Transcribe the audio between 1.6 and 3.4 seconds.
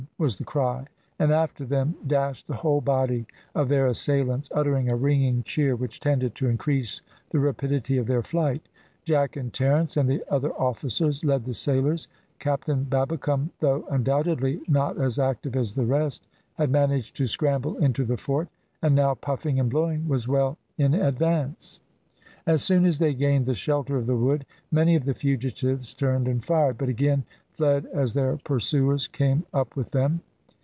them dashed the whole body